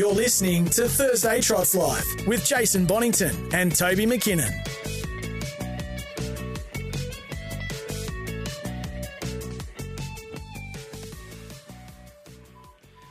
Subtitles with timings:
[0.00, 4.50] You're listening to Thursday Trots Life with Jason Bonington and Toby McKinnon.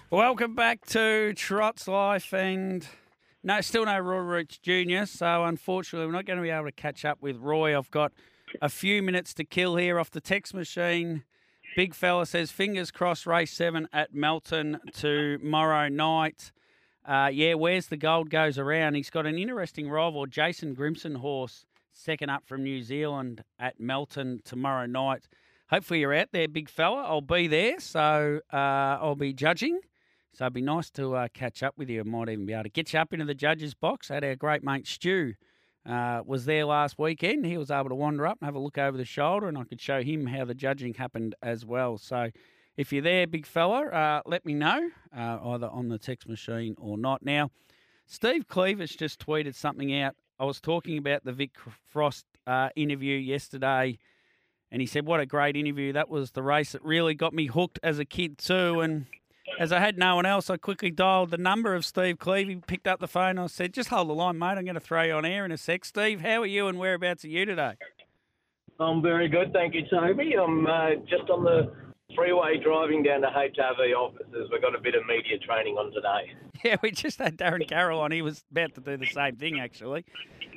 [0.09, 2.87] Welcome back to Trots Life and
[3.43, 5.05] no, still no Roy Roots Jr.
[5.05, 7.77] So unfortunately, we're not going to be able to catch up with Roy.
[7.77, 8.13] I've got
[8.63, 11.23] a few minutes to kill here off the text machine.
[11.75, 16.51] Big fella says, fingers crossed, race seven at Melton tomorrow night.
[17.05, 18.95] Uh, yeah, where's the gold goes around?
[18.95, 24.41] He's got an interesting rival, Jason Grimson horse, second up from New Zealand at Melton
[24.43, 25.27] tomorrow night.
[25.69, 27.03] Hopefully you're out there, big fella.
[27.03, 29.79] I'll be there, so uh, I'll be judging.
[30.33, 32.01] So it'd be nice to uh, catch up with you.
[32.01, 34.09] I might even be able to get you up into the judges' box.
[34.09, 35.33] Had our great mate Stu
[35.85, 37.45] uh, was there last weekend.
[37.45, 39.63] He was able to wander up and have a look over the shoulder, and I
[39.63, 41.97] could show him how the judging happened as well.
[41.97, 42.29] So
[42.79, 46.75] if you're there, big fella, uh, let me know uh, either on the text machine
[46.79, 47.21] or not.
[47.21, 47.51] Now,
[48.07, 50.15] Steve Cleaver's just tweeted something out.
[50.39, 51.51] I was talking about the Vic
[51.89, 53.97] Frost uh, interview yesterday,
[54.71, 55.91] and he said, "What a great interview!
[55.91, 59.07] That was the race that really got me hooked as a kid too." And
[59.59, 62.17] as I had no one else, I quickly dialed the number of Steve.
[62.25, 63.37] He picked up the phone.
[63.37, 64.57] I said, "Just hold the line, mate.
[64.57, 66.79] I'm going to throw you on air in a sec." Steve, how are you, and
[66.79, 67.73] whereabouts are you today?
[68.79, 70.35] I'm very good, thank you, Toby.
[70.41, 74.49] I'm uh, just on the freeway driving down to HRV offices.
[74.51, 76.33] We've got a bit of media training on today.
[76.61, 78.11] Yeah, we just had Darren Carroll on.
[78.11, 80.03] He was about to do the same thing, actually.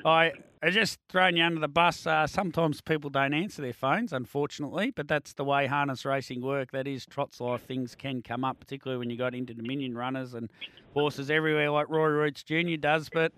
[0.05, 2.09] I, I just thrown you under the bus.
[2.09, 6.73] Uh, sometimes people don't answer their phones, unfortunately, but that's the way harness racing work.
[6.73, 7.62] That is trots life.
[7.62, 10.51] Things can come up, particularly when you got Inter Dominion runners and
[10.93, 12.75] horses everywhere, like Roy Roots Jr.
[12.81, 13.09] does.
[13.09, 13.33] But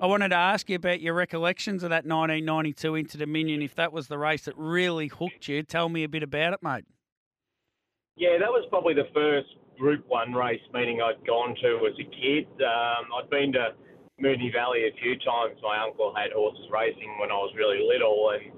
[0.00, 3.60] I wanted to ask you about your recollections of that 1992 Inter Dominion.
[3.60, 6.62] If that was the race that really hooked you, tell me a bit about it,
[6.62, 6.86] mate.
[8.18, 9.46] Yeah, that was probably the first
[9.78, 12.50] Group One race meeting I'd gone to as a kid.
[12.58, 13.78] Um, I'd been to
[14.20, 15.54] Moonee Valley a few times.
[15.62, 18.50] My uncle had horses racing when I was really little, and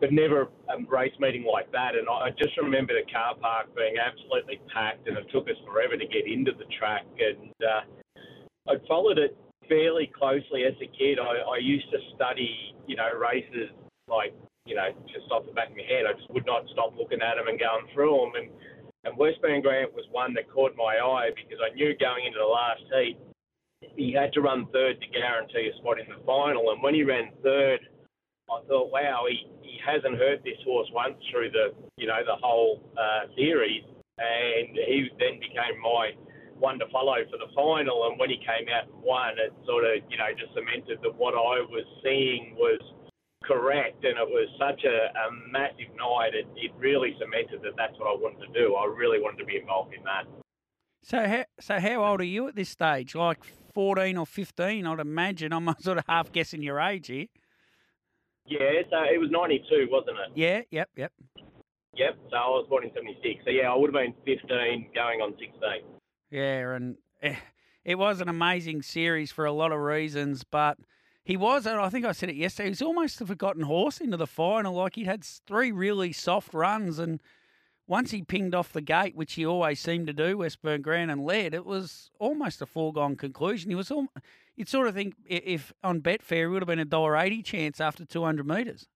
[0.00, 1.96] but never a race meeting like that.
[1.96, 5.96] And I just remember the car park being absolutely packed, and it took us forever
[5.96, 7.08] to get into the track.
[7.16, 7.88] And uh,
[8.68, 9.32] I'd followed it
[9.66, 11.16] fairly closely as a kid.
[11.16, 13.72] I, I used to study, you know, races
[14.12, 14.36] like
[14.66, 16.04] you know, just off the back of my head.
[16.06, 18.32] I just would not stop looking at them and going through them.
[18.36, 18.48] And
[19.04, 22.44] and Westburn Grant was one that caught my eye because I knew going into the
[22.44, 23.16] last heat
[23.96, 26.70] he had to run third to guarantee a spot in the final.
[26.70, 27.80] And when he ran third,
[28.50, 32.36] I thought, wow, he, he hasn't hurt this horse once through the you know the
[32.42, 33.84] whole uh, series,
[34.18, 36.10] and he then became my
[36.58, 38.08] one to follow for the final.
[38.10, 41.14] And when he came out and won, it sort of you know just cemented that
[41.14, 42.80] what I was seeing was
[43.50, 46.34] correct, and it was such a, a massive night.
[46.34, 48.74] It, it really cemented that that's what I wanted to do.
[48.76, 50.24] I really wanted to be involved in that.
[51.02, 53.14] So, how, so how old are you at this stage?
[53.14, 53.42] Like
[53.74, 54.86] fourteen or fifteen?
[54.86, 55.52] I'd imagine.
[55.52, 57.26] I'm sort of half guessing your age here.
[58.46, 60.32] Yeah, so it was '92, wasn't it?
[60.36, 60.62] Yeah.
[60.70, 60.90] Yep.
[60.96, 61.12] Yep.
[61.94, 62.18] Yep.
[62.30, 63.44] So I was born in '76.
[63.44, 65.52] So yeah, I would have been 15, going on 16.
[66.30, 67.36] Yeah, and eh,
[67.84, 70.78] it was an amazing series for a lot of reasons, but
[71.24, 74.00] he was, and I think I said it yesterday, he was almost a forgotten horse
[74.00, 74.74] into the final.
[74.74, 77.22] Like he'd had three really soft runs, and
[77.86, 81.24] once he pinged off the gate, which he always seemed to do, Westburn Grant and
[81.24, 83.70] led, it was almost a foregone conclusion.
[83.70, 84.06] He was, all,
[84.56, 87.80] you'd sort of think if on Betfair, it would have been a dollar eighty chance
[87.80, 88.88] after two hundred metres.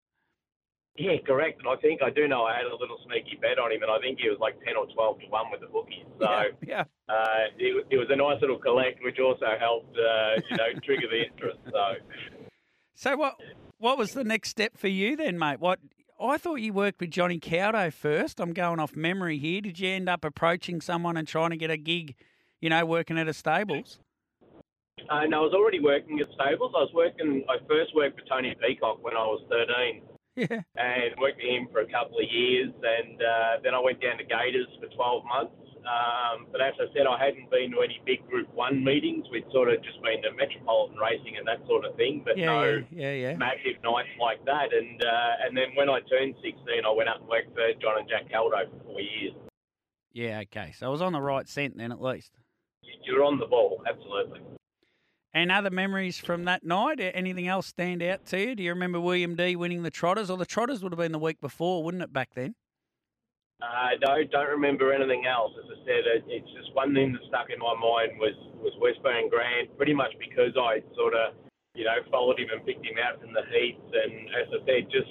[0.96, 1.58] Yeah, correct.
[1.58, 3.90] And I think I do know I had a little sneaky bet on him, and
[3.90, 6.06] I think he was like ten or twelve to one with the bookies.
[6.20, 6.84] So yeah, yeah.
[7.08, 11.08] Uh, it, it, was a nice little collect, which also helped, uh, you know, trigger
[11.10, 11.58] the interest.
[11.66, 11.94] So,
[12.94, 13.34] so what?
[13.78, 15.58] What was the next step for you then, mate?
[15.58, 15.80] What
[16.20, 18.38] I thought you worked with Johnny Cowdo first.
[18.38, 19.60] I'm going off memory here.
[19.60, 22.14] Did you end up approaching someone and trying to get a gig,
[22.60, 23.98] you know, working at a stables?
[25.10, 26.72] Uh, no, I was already working at stables.
[26.76, 27.44] I was working.
[27.50, 30.02] I first worked for Tony Peacock when I was 13.
[30.36, 30.66] Yeah.
[30.74, 34.18] And worked with him for a couple of years, and uh, then I went down
[34.18, 35.54] to Gators for 12 months.
[35.86, 39.26] Um, but as I said, I hadn't been to any big Group One meetings.
[39.30, 42.46] We'd sort of just been to Metropolitan Racing and that sort of thing, but Yeah,
[42.46, 43.36] no yeah, yeah, yeah.
[43.36, 44.72] massive nights like that.
[44.72, 48.00] And uh, and then when I turned 16, I went up and worked for John
[48.00, 49.34] and Jack Caldo for four years.
[50.12, 50.72] Yeah, okay.
[50.74, 52.32] So I was on the right scent then, at least.
[53.04, 54.40] You're on the ball, absolutely.
[55.34, 57.00] And other memories from that night?
[57.00, 58.54] Anything else stand out to you?
[58.54, 60.30] Do you remember William D winning the Trotters?
[60.30, 62.54] Or the Trotters would have been the week before, wouldn't it, back then?
[63.60, 65.50] Uh, no, don't remember anything else.
[65.58, 68.72] As I said, it, it's just one thing that stuck in my mind was was
[68.78, 71.34] Westburn Grant, pretty much because I sort of,
[71.74, 74.90] you know, followed him and picked him out from the heats, and as I said,
[74.90, 75.10] just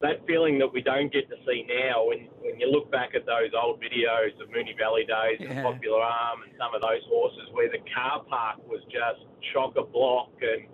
[0.00, 2.06] that feeling that we don't get to see now.
[2.06, 6.02] When when you look back at those old videos of Moonee Valley days and Popular
[6.02, 10.30] Alm and some of those horses, where the car park was just chock a block
[10.42, 10.68] and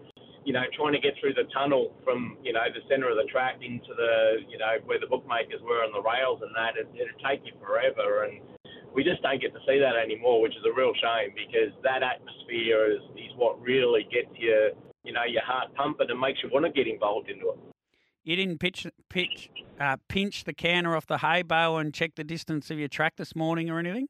[0.45, 3.29] you know, trying to get through the tunnel from, you know, the centre of the
[3.31, 6.89] track into the, you know, where the bookmakers were on the rails and that, it,
[6.97, 8.25] it'd take you forever.
[8.25, 8.41] And
[8.95, 12.03] we just don't get to see that anymore, which is a real shame because that
[12.03, 14.73] atmosphere is, is what really gets you,
[15.05, 17.59] you know, your heart pumping and makes you want to get involved into it.
[18.25, 19.51] You didn't pitch, pitch,
[19.81, 23.17] uh, pinch the canner off the hay bale and check the distance of your track
[23.17, 24.09] this morning or anything?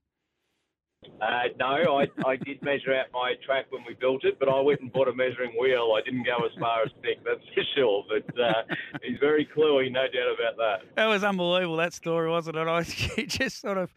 [1.20, 4.60] Uh, no, I, I did measure out my track when we built it, but I
[4.60, 5.94] went and bought a measuring wheel.
[5.96, 8.04] I didn't go as far as Nick, that's for sure.
[8.08, 10.94] But uh, he's very cluey, no doubt about that.
[10.96, 12.68] That was unbelievable, that story, wasn't it?
[12.68, 13.94] I just sort of,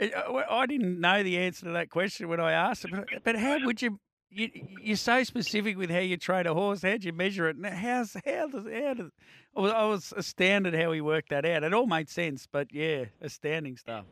[0.00, 3.58] I didn't know the answer to that question when I asked it, but, but how
[3.64, 3.98] would you,
[4.34, 4.50] you,
[4.82, 6.82] you're so specific with how you train a horse.
[6.82, 7.56] How'd you measure it?
[7.56, 9.10] And how's, how does, how does,
[9.56, 11.62] I was, I was astounded how he worked that out.
[11.62, 14.04] It all made sense, but yeah, astounding stuff.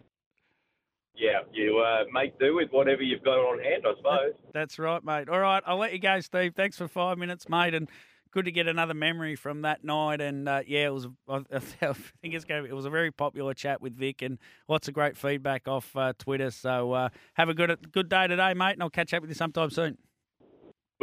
[1.14, 4.32] Yeah, you uh, make do with whatever you've got on hand, I suppose.
[4.54, 5.28] That's right, mate.
[5.28, 6.54] All right, I'll let you go, Steve.
[6.54, 7.88] Thanks for five minutes, mate, and
[8.30, 10.22] good to get another memory from that night.
[10.22, 11.06] And uh, yeah, it was.
[11.28, 12.64] I I think it's going.
[12.64, 14.38] It was a very popular chat with Vic, and
[14.68, 16.50] lots of great feedback off uh, Twitter.
[16.50, 19.34] So uh, have a good good day today, mate, and I'll catch up with you
[19.34, 19.98] sometime soon.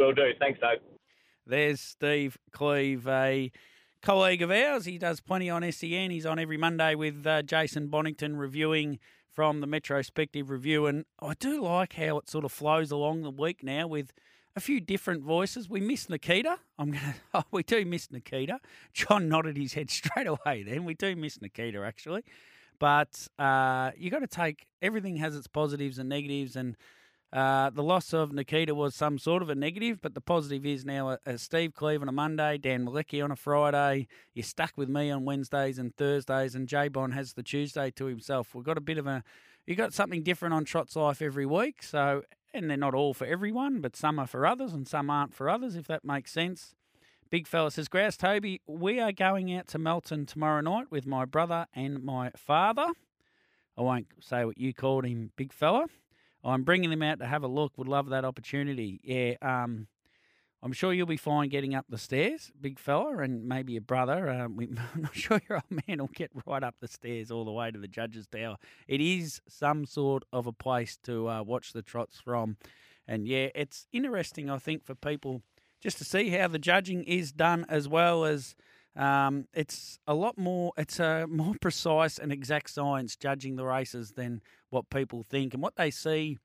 [0.00, 0.30] Will do.
[0.38, 0.78] Thanks, Dave.
[1.46, 3.52] There's Steve Cleve, a
[4.00, 4.86] colleague of ours.
[4.86, 6.10] He does plenty on SEN.
[6.10, 8.98] He's on every Monday with uh, Jason Bonington reviewing
[9.30, 10.86] from the Metrospective Review.
[10.86, 14.14] And I do like how it sort of flows along the week now with
[14.56, 15.68] a few different voices.
[15.68, 16.58] We miss Nikita.
[16.78, 17.16] I'm gonna.
[17.34, 18.58] Oh, we do miss Nikita.
[18.94, 20.62] John nodded his head straight away.
[20.62, 22.24] Then we do miss Nikita actually,
[22.78, 26.74] but uh, you got to take everything has its positives and negatives, and
[27.32, 30.84] uh, the loss of Nikita was some sort of a negative, but the positive is
[30.84, 34.08] now uh, Steve Cleve on a Monday, Dan Malecki on a Friday.
[34.34, 38.06] You're stuck with me on Wednesdays and Thursdays, and J Bon has the Tuesday to
[38.06, 38.54] himself.
[38.54, 39.22] We've got a bit of a,
[39.64, 41.84] you've got something different on Trot's Life every week.
[41.84, 42.22] So,
[42.52, 45.48] and they're not all for everyone, but some are for others and some aren't for
[45.48, 46.74] others, if that makes sense.
[47.30, 51.24] Big fella says, Grouse Toby, we are going out to Melton tomorrow night with my
[51.24, 52.88] brother and my father.
[53.78, 55.86] I won't say what you called him, big fella.
[56.44, 57.76] I'm bringing them out to have a look.
[57.76, 59.00] Would love that opportunity.
[59.02, 59.88] Yeah, um,
[60.62, 64.28] I'm sure you'll be fine getting up the stairs, big fella, and maybe your brother.
[64.28, 67.44] Um, we, I'm not sure your old man will get right up the stairs all
[67.44, 68.56] the way to the judge's tower.
[68.86, 72.56] It is some sort of a place to uh, watch the trots from,
[73.08, 74.50] and yeah, it's interesting.
[74.50, 75.42] I think for people
[75.80, 78.54] just to see how the judging is done, as well as
[78.96, 80.72] um, it's a lot more.
[80.76, 85.62] It's a more precise and exact science judging the races than what people think and
[85.62, 86.38] what they see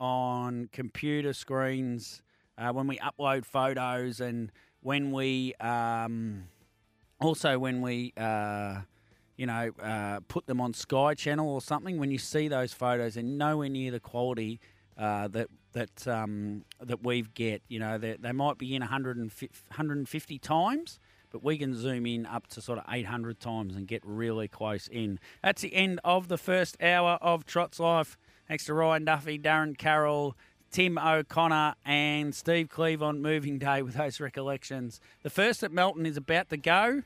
[0.00, 2.22] on computer screens
[2.58, 6.44] uh, when we upload photos and when we um,
[7.20, 8.80] also when we uh,
[9.36, 11.98] you know uh, put them on Sky Channel or something.
[11.98, 14.60] When you see those photos, and nowhere near the quality
[14.96, 17.62] uh, that that um, that we get.
[17.68, 20.98] You know, they, they might be in 150, 150 times,
[21.32, 24.86] but we can zoom in up to sort of 800 times and get really close
[24.88, 25.18] in.
[25.42, 28.16] That's the end of the first hour of Trot's Life.
[28.46, 30.36] Thanks to Ryan Duffy, Darren Carroll,
[30.70, 35.00] Tim O'Connor, and Steve Cleve on moving day with those recollections.
[35.22, 37.02] The first at Melton is about to go.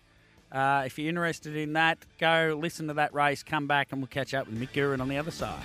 [0.53, 4.07] Uh, if you're interested in that, go listen to that race, come back, and we'll
[4.07, 5.63] catch up with Mick Guerin on the other side.